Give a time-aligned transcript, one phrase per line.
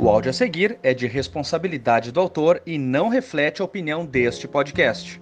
[0.00, 4.46] O áudio a seguir é de responsabilidade do autor e não reflete a opinião deste
[4.46, 5.20] podcast.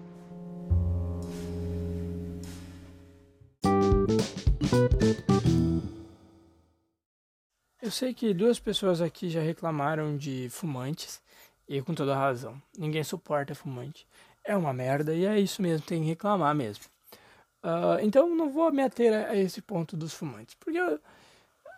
[7.80, 11.22] Eu sei que duas pessoas aqui já reclamaram de fumantes
[11.66, 12.60] e com toda razão.
[12.76, 14.06] Ninguém suporta fumante.
[14.44, 16.84] É uma merda e é isso mesmo, tem que reclamar mesmo.
[17.64, 20.78] Uh, então não vou me ater a, esse ponto dos fumantes, porque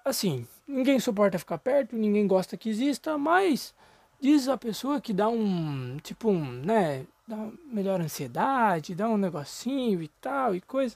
[0.04, 3.74] assim, ninguém suporta ficar perto, ninguém gosta que exista, mas
[4.20, 10.02] diz a pessoa que dá um, tipo um, né, dá melhor ansiedade, dá um negocinho
[10.02, 10.94] e tal e coisa,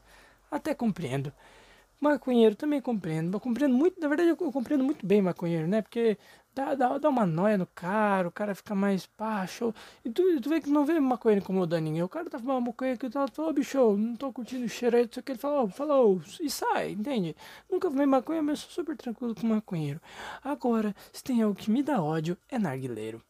[0.50, 1.32] até compreendo.
[2.00, 3.36] Maconheiro também compreendo.
[3.36, 5.80] Eu compreendo muito, na verdade eu compreendo muito bem maconheiro, né?
[5.82, 6.18] Porque
[6.54, 9.46] dá, dá, dá uma noia no cara, o cara fica mais pá.
[10.04, 12.02] E tu, tu vê que não vê maconheiro incomodando ninguém.
[12.02, 14.96] O cara tá fumando maconha aqui e tal, falou, bicho, não tô curtindo o cheiro
[14.96, 17.36] aí, isso que ele falou, falou, e sai, entende?
[17.70, 20.00] Nunca fumei maconha, mas sou super tranquilo com maconheiro.
[20.42, 23.22] Agora, se tem algo que me dá ódio, é narguileiro.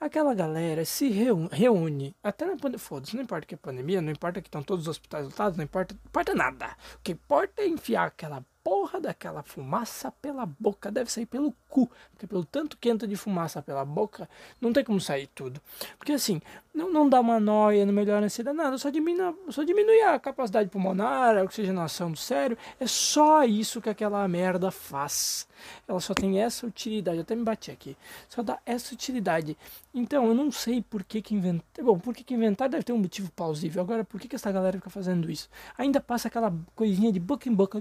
[0.00, 4.42] Aquela galera se reúne, até na pandemia, foda-se, não importa que é pandemia, não importa
[4.42, 6.76] que estão todos os hospitais lotados, não importa, não importa nada.
[6.96, 8.44] O que importa é enfiar aquela
[8.92, 10.90] porra daquela fumaça pela boca.
[10.90, 11.90] Deve sair pelo cu.
[12.10, 14.28] Porque pelo tanto que entra de fumaça pela boca,
[14.60, 15.60] não tem como sair tudo.
[15.98, 16.40] Porque assim,
[16.74, 18.76] não, não dá uma noia, não melhora a ansiedade, nada.
[18.76, 22.58] Só diminui, só diminui a capacidade pulmonar, a oxigenação do cérebro.
[22.78, 25.46] É só isso que aquela merda faz.
[25.86, 27.18] Ela só tem essa utilidade.
[27.18, 27.96] Eu até me bati aqui.
[28.28, 29.56] Só dá essa utilidade.
[29.94, 31.84] Então, eu não sei por que que inventar.
[31.84, 33.82] Bom, por que que inventar deve ter um motivo plausível.
[33.82, 35.48] Agora, por que que essa galera fica fazendo isso?
[35.78, 37.80] Ainda passa aquela coisinha de boca em boca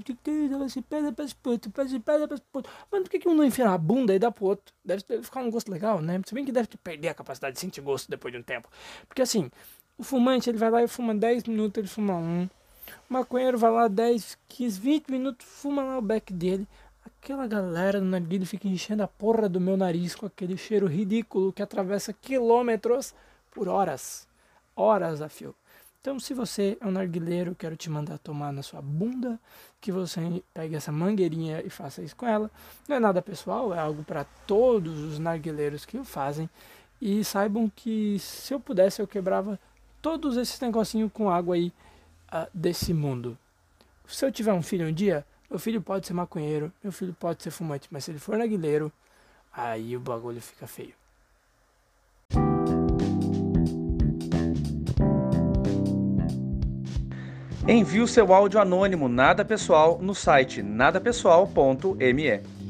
[0.71, 1.71] se pede esse puto.
[2.91, 4.73] Mas por que, que um não enfia na bunda e dá pro outro?
[4.83, 6.21] Deve, deve ficar um gosto legal, né?
[6.25, 8.69] Se bem que deve perder a capacidade de sentir gosto depois de um tempo.
[9.07, 9.49] Porque assim,
[9.97, 12.49] o fumante ele vai lá e fuma 10 minutos, ele fuma um.
[13.09, 16.67] O maconheiro vai lá 10, 15, 20 minutos, fuma lá o beck dele.
[17.05, 21.53] Aquela galera do narguilho fica enchendo a porra do meu nariz com aquele cheiro ridículo
[21.53, 23.13] que atravessa quilômetros
[23.51, 24.27] por horas.
[24.75, 25.55] Horas a fio.
[26.01, 29.39] Então, se você é um narguileiro, quero te mandar tomar na sua bunda,
[29.79, 32.49] que você pegue essa mangueirinha e faça isso com ela.
[32.87, 36.49] Não é nada pessoal, é algo para todos os narguileiros que o fazem.
[36.99, 39.59] E saibam que se eu pudesse, eu quebrava
[40.01, 41.71] todos esses negocinhos com água aí
[42.33, 43.37] uh, desse mundo.
[44.07, 47.43] Se eu tiver um filho um dia, meu filho pode ser maconheiro, meu filho pode
[47.43, 48.91] ser fumante, mas se ele for narguileiro,
[49.53, 51.00] aí o bagulho fica feio.
[57.67, 62.60] Envie o seu áudio anônimo nada pessoal no site nadapessoal.me.